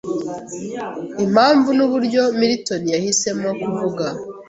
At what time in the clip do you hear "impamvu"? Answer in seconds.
1.25-1.69